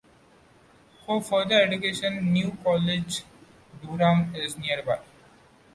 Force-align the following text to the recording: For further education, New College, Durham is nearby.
For 1.05 1.21
further 1.21 1.61
education, 1.61 2.33
New 2.33 2.57
College, 2.63 3.21
Durham 3.83 4.33
is 4.35 4.57
nearby. 4.57 4.99